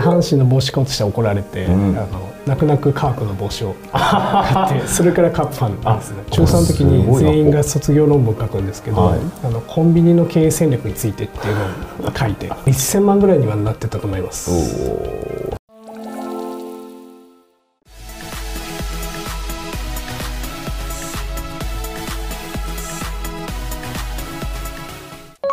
[0.00, 6.16] 阪神の帽子買おうとして怒られて、うん、あの泣く泣くカープの帽子を買って それからカープファンなんですね。
[6.30, 11.54] 中3の時に全員が卒業論文書くんですけど、はい、あのコンビニの経営戦略についてっていう
[12.02, 14.50] のを書いて1000万ぐらいにはなってたと思います。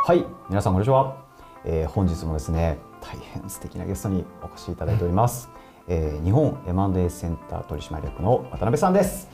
[0.03, 1.15] はい皆さんこんにちは、
[1.63, 2.79] えー、本日もですね
[3.11, 5.49] 大変素敵なゲストにお越しいただいております、
[5.89, 9.27] えー、日本 M&A センター取締役の渡辺さんです。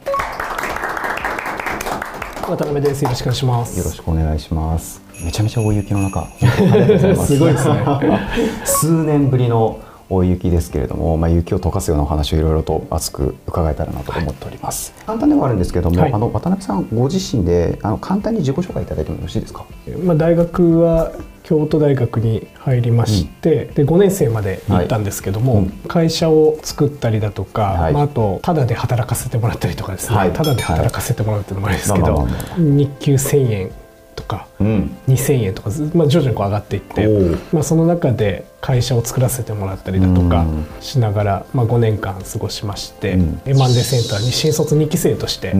[2.41, 3.03] 渡辺です。
[3.03, 3.77] よろしくお願いします。
[3.77, 5.01] よろしくお願いします。
[5.23, 6.25] めちゃめちゃ大雪の中
[7.27, 7.37] す。
[7.37, 7.85] ごいですね。
[8.65, 19.65] 数年ぶりの大雪ですけれども、まあ、雪を溶かすようなお話をいろいろと熱く伺えたらなと思っております、はい、簡単ではあるんですけども、はい、あの渡辺さんご自身であの簡単に自己紹介いただいてもよろしいですか、
[20.05, 21.11] まあ、大学は
[21.47, 25.63] 京都大学に入りまして、うん、で5年生まで行ったんですけども、はい。
[25.63, 33.71] うん、会社を作ったりだとか、はい、まあ、あとタダで働かせてもらったりとかですね、はい、タダで働かせてもらうっていうのもあれですけど、日給1,000円
[34.17, 37.07] とか、うん、2,000円とか、まあ、徐々にこう上がっていって、
[37.53, 40.45] まあ、その中で会社を作らせてもらったりだとか
[40.81, 45.53] しながら、まあ、5年間過ごしまして、うん、エマンデセンターに新卒2期生として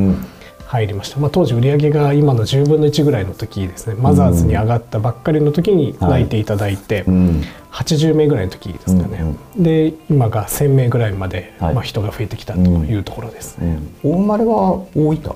[0.68, 3.96] 入りました、まあ、当時売上が今の10分の1ぐらいの時ですね。
[3.96, 13.58] マザーズに上がったばっかりの時に泣いていただいて、うん、80名ぐらいの時ですかね、うんうん、で今が1000名ぐらいまで、はい、まあ、人が増えてきたというところです。
[13.60, 15.36] ね、お生まれは大分？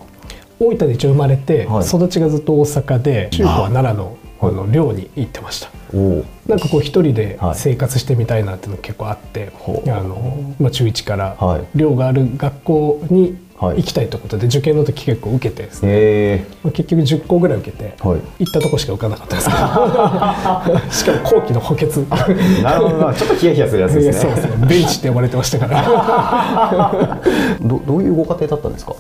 [0.60, 5.70] 大分で一応生まれて、はい、育ちがずっと大阪で中高は奈良のあの寮に行ってました。
[6.48, 11.38] なんかこう一人で生活してみたいなっていうの結構あって、はい、あのまあ中1から
[11.76, 19.62] 寮がある学校に行きたいということで受験の時結構受けてですね、まあ、結局10校ぐらい受けて、はい、行ったとこしか受かなかったですけど。
[20.92, 21.88] しかも後期の補欠。
[22.64, 24.32] なるほどちょっとヒヤヒヤするやつですね。
[24.34, 27.20] ねベンチって呼ばれてましたから。
[27.62, 28.96] どどういうご家庭だったんですか？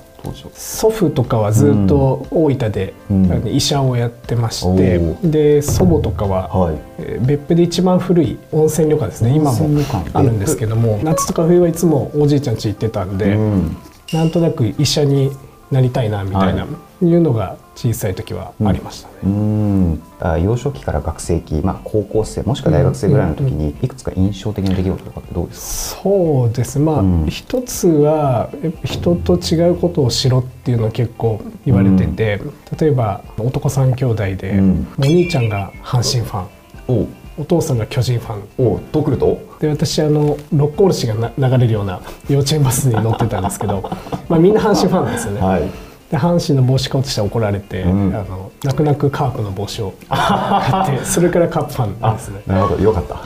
[0.53, 6.75] 祖父とかはずっと大分で、うん、医者をやってまして、うん、で祖母とかは、はい、
[7.21, 9.33] 別府で一番古い温泉旅館ですね。
[9.35, 9.69] 今も
[10.13, 13.77] あるんですけども夏とか冬はいつもおじいちゃん家行ってたんで、うん
[14.13, 15.31] なんとなく医者に
[15.72, 16.67] なりたいなみたいな、は
[17.01, 19.13] い、いうのが小さい時はありましたね。
[19.23, 26.77] うん、あ幼少期から学生期、まあ、高校生もしくは大学生ぐらいの時にいくつか印象的な出来事とかってどうですか、そうです。
[26.77, 28.50] まあ、うん、一つは
[28.83, 37.20] 人と違うことをしろっていうのは結構言われてて、うん、例えば男3兄弟で、うん、お兄ちゃんが阪神ファン。
[37.38, 38.44] お父さんが巨人ファン。
[38.58, 39.52] おとくると？
[39.62, 43.84] で私あの六甲おろしが流れるような幼稚園バスに乗ってたんですけど
[44.28, 45.62] まあみんな阪神ファンですよね、はい、
[46.09, 52.42] で阪神の帽子買おうとして怒られて、うん、あの泣く泣くカープの帽子を買って それからカープファンなんですね。
[52.47, 52.84] なるほど。
[52.84, 53.18] よかった。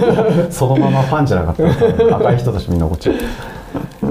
[0.50, 3.10] そのままファンじゃなかった赤い人たちみんなこっち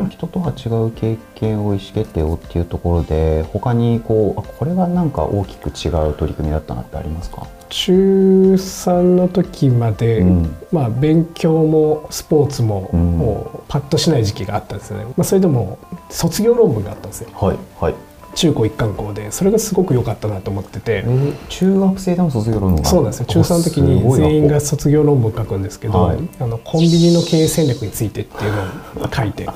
[0.10, 7.48] 人とは違う経験を意思決定をっていうところで他にこうあこれはなんか大きく違う取り組みだったなってありますか？
[7.72, 15.80] 中3の時まで、うん、まあ、勉強もスポーツも,、もうパッとしない時期があったんですね、まあ、それでも
[16.10, 17.30] 卒業論文があったんですよ。
[17.34, 17.96] はい、はい。
[18.36, 19.32] 中高一貫校で。
[19.32, 23.26] それがすごく良かったなと思ってて、えー、中学生でも卒業論文そうなんですよ。
[23.26, 28.56] 中3の時に全員が卒業論文書くんですけど、はい、あのコンビニの経営戦略についてっていう
[29.00, 29.48] のを書いて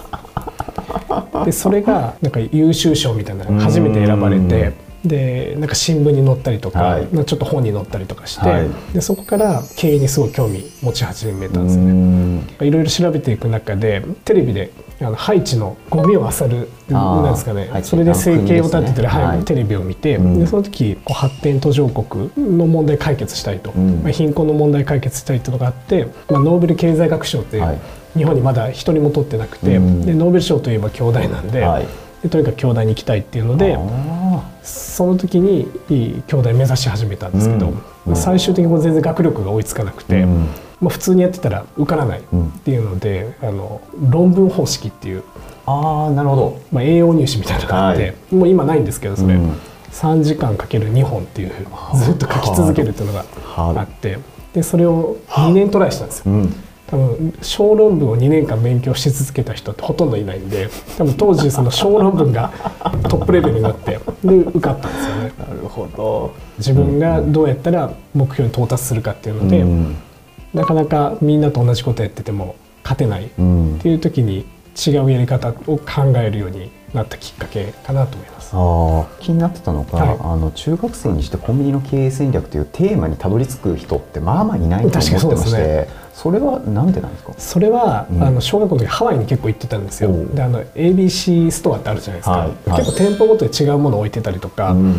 [1.45, 4.73] でそれがなんか優秀賞みたいなのが初めて選ばれて
[5.07, 12.67] でなんか新聞に載ったりとか、はい、ちょっと本に載ったりとかして、はい、でそこから経営にすごい興味持ち始めたんですね。
[12.67, 17.69] いろいろ調べていく中でテレビであのハイチのゴミを漁るなんですかね。
[17.83, 27.79] それで生計を立ててる、ね、はい、テレビを見て、うん、でその時こう発展途上国の問題解決したいと、うん、まあ、貧困の問題解決したいというのがあって、まあ、ノーベル経済学賞っていう、はい、
[28.15, 31.61] 日本にまだ一人も取ってなくて、うん、でノーベル賞といえば兄弟なんで。
[31.61, 31.87] はい。
[32.23, 33.77] でとにかく兄弟に行きたいっていうので
[34.63, 37.73] その時に兄弟目指し始めたんですけど、
[38.07, 40.47] うん、最終的に全然学力が追いつかなくて、うん、
[40.81, 42.23] まあ、普通にやってたら受からないっ
[42.63, 45.23] ていうので、あの論文方式っていう
[45.67, 49.51] あなるほど、まあ、栄養入試みたいなのがあって、はい、もう今ないんですけどそれ、うん、
[49.91, 51.51] 3時間かける2本っていう
[51.95, 53.25] ずっと書き続けるっていうのが
[53.55, 54.17] あって
[54.53, 56.31] でそれを2年トライしたんですよ。
[56.87, 62.51] 多分小論文を2年間勉強し続けた人ってほとんどいないんで多分当時その小論文が
[63.09, 65.33] トップレベルになってで受かったんですよね。
[65.39, 66.33] なるほど。
[66.57, 69.95] 自分がどうやったら目標に到達するかっていうので、うん、
[70.53, 73.41] なかなかみんなと同じことやってても勝てないって
[73.89, 74.45] いう時に
[74.75, 78.51] 違うやり方を考えるようになったきっかけかなと思います。
[78.53, 87.33] あ気になってたのが、はい、あの中学生にしてコンビニの経営戦略というテーマにたどり着く人ってまあまあいないと思ってまして、ね、それはなんでなんですか？
[87.37, 88.23] それは、うん。
[88.23, 90.11] あの小学校の時ハワイに結構行ってたんですよ。
[90.33, 92.49] であの ABC ストアってあるじゃないですか、はい。
[92.69, 92.79] はい。
[92.79, 94.95] 結構店舗ごとで違うものを置いてたりとか、うん。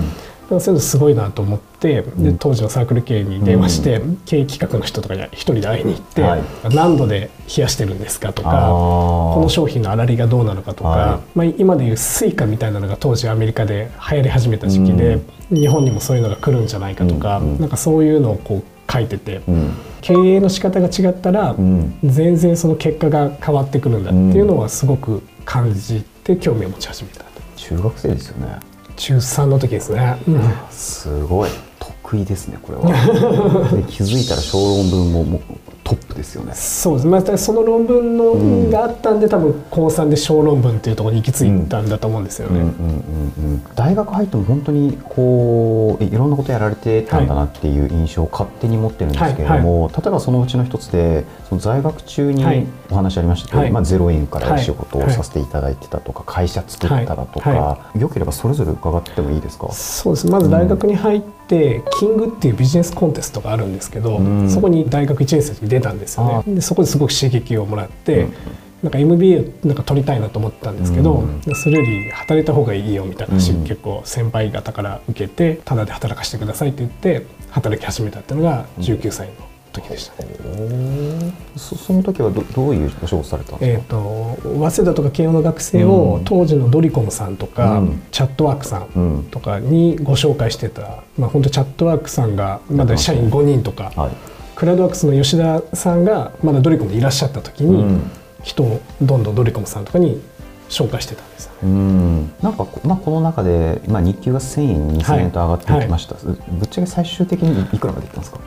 [0.48, 2.38] そういうのすごいなと思って、でうん。
[2.38, 6.42] 当時のサークル Kに電話して、経営企画の人とかに一人で会いに行って、はい。
[6.74, 11.20] 何度で冷やしてるんですかとかこの商品の粗利がどうなのかとか、はい。
[11.38, 15.18] まあ、今でいう Suica みたいなのが当時アメリカで流行り始めた時期で、
[15.50, 17.54] 日本にもそういうのが来るんじゃないかとか、うん。
[17.54, 17.60] うん。
[17.60, 19.72] なんかそういうのをこう書いてて、うん
[20.06, 21.98] 経営の仕方が違ったら、うん。
[22.04, 27.24] 全然その結果が変わってくるんだっていうのはすごく感じて興味を持ち始めた。
[27.24, 27.26] と
[27.56, 28.60] 中学生ですよね。
[28.94, 31.50] 中3の時ですね、うんすごい。
[31.80, 32.86] 得意ですねこれは。
[33.74, 35.40] で気づいたら小論文ももう
[35.86, 36.52] トップですよね。
[36.54, 52.66] そうです、まあ、その論文の、うんがあったんで多分高3で小論文っていうところに行き着いたんだと思うんですよね、うんうんうんうん大学入っても本当にこういろんなことやられてたんだなっていう印象を勝手に持ってるんですけれども、例えばそのうちの一つでその在学中にはい。
[52.88, 53.70] お話ありましたけど、はい。
[53.72, 59.72] まあ、ゼロ円からはい仕事をさせていただいてたとか、会社作っただとか、はよければそれぞれ伺ってもいいですか？
[59.72, 60.26] そうです。
[60.28, 64.48] まず大学に入って、キングっていうビジネスコンテストがあるんですけど、うん。
[64.48, 68.34] そこに大学1年生の時に出たんですよあねでそこですごく刺激をもらって、うん。
[68.82, 71.54] なんか MBA なんか取りたいなと思ったんですけど、うん。
[71.54, 73.64] それより働いた方がいいよみたいな話、うん。
[73.64, 79.34] 結構先輩方から受けてタダで働かせてくださいって言って働き始めたっていうのが19歳の
[79.72, 81.32] 時でしたね。
[81.56, 86.24] そその時はどどういうお仕事されたんですか、えー、と早稲田とか慶応の学生を、うん。
[86.24, 88.02] 当時のドリコムさんとか、うん。
[88.10, 98.10] チャットワークさんとかにご紹介してた、まあ、本当チャットワークさんがまだ社員5人とか、はいクラウドワークスの吉田さんがまだドリコムにいらっしゃった時に、うん。
[98.42, 100.22] 人をどんどんドリコムさんとかに
[100.68, 101.52] 紹介してたんですよ。
[101.52, 101.58] ね。
[101.62, 102.32] うん。
[102.42, 108.38] なんかこ、まあ、この中で、まあ、日給が1000円2000円と上がっていきました、ぶっちゃけ最終的にいくらまでいったんですか？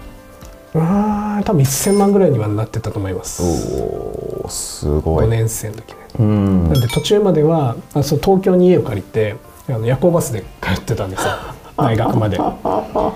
[0.75, 3.41] あー多分1000万ぐらいにはなってたと思います。
[3.43, 5.25] おおすごい。
[5.25, 5.95] 5年生の時ね。
[6.19, 6.63] うん。
[6.69, 9.35] なんで途中まではあそう東京に家を借りて
[9.67, 11.31] あの夜行バスで通ってたんですよ
[11.81, 12.37] 大学まで。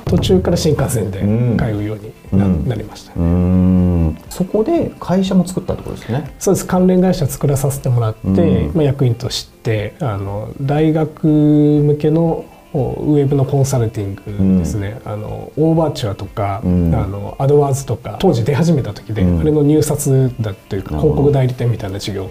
[0.05, 1.57] 途中から新幹線でうん。
[1.57, 3.13] 通うようにな,、うんなりました。
[3.13, 4.17] うーん。
[4.29, 6.33] そこで会社も作ったってことですね。
[6.39, 6.67] そうです。
[6.67, 8.75] 関連会社作らさせてもらって、うん。
[8.75, 12.45] まあ、役員としてあの大学向けの
[12.75, 16.95] おウェブのコンサルティングですね、あのオーバーチュアとか、うん。
[16.95, 19.39] あのアドワーズとか当時出始めた時で、うん。
[19.41, 22.29] あれの入札だというか広告代理店みたいな事業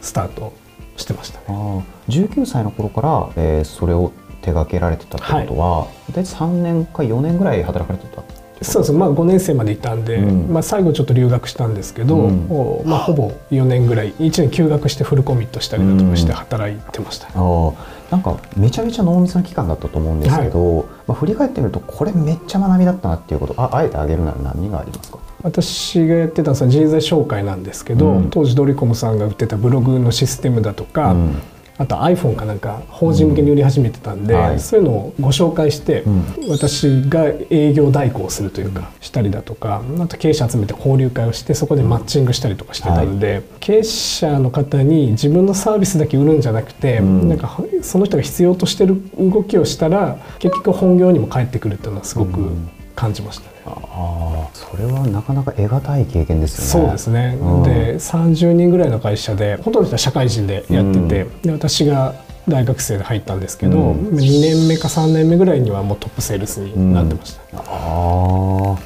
[0.00, 0.52] スタート
[0.96, 1.44] してましたね。
[1.48, 4.12] あー19歳の頃から、えーそれを
[4.46, 8.22] 手掛けられてたってことは、大体3年か4年ぐらい働かれてた
[8.62, 8.92] そうです。
[8.92, 10.50] まあ5年生までいたんで、うん。
[10.50, 12.46] まあ、最後ちょっと留学したんですけど、うん。
[12.48, 17.74] おまあ、ほぼ4年ぐらい1年休学してフルコミットしたりだとかして働いてましたね、あー。
[18.10, 25.18] なんかめちゃめちゃ濃密な期間だったと思うんですけど、まあ、振り返ってみるとこれめっちゃ学びだったなっていうことああえてあげるなら何がありますか？
[25.42, 28.30] 私がやってたのは人材紹介なんですけど、うん。
[28.30, 31.42] 当時ドリコムさんが売ってたブログのシステムだとか、うん
[31.78, 34.40] あと iPhone かなんか法人向けに売り始めてたんで、うん。
[34.40, 34.60] はい。
[34.60, 36.24] そういうのをご紹介して、うん。
[36.48, 47.28] 私が営業代行をするというか、したりだとかあと経営者集めて交流会をしてそこでマッチングしたりとかしてたんで、経営者の方に自分のサービスだけ売るんじゃなくて、うん。
[47.28, 53.56] なんかその人が必要としてる動きをしたら結局本業にも返ってくるっていうのはすごくうん感じましたね。
[53.66, 56.88] ああそれはなかなか得難い経験ですよね。
[56.88, 57.62] そうですね、うん。
[57.62, 62.14] で30人ぐらいの会社でほとんどの人は社会人でやってて、で私が
[62.48, 64.08] 大学生で入ったんですけど、うん。
[64.16, 68.78] 2年目か3年目ぐらいにはもうトップセールスになってました、ああ。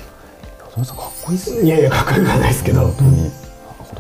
[0.77, 1.67] 矢さんかっこいいですね。
[1.67, 3.31] いやいやかっこよくはないですけど、本当に。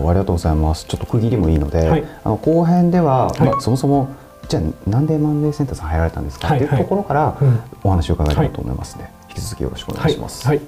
[0.08, 0.86] ありがとうございます。
[0.86, 2.04] ちょっと区切りもいいので、はい。
[2.24, 3.40] あの後編では、はい。
[3.42, 4.08] まあ、そもそも
[4.48, 7.60] じゃあなんでマンデーセンターさん入られたんですか、はいっていうところからうん。
[7.84, 10.66] お話を伺えればと思いますね、引き続きよろしくお願いします、はいはい。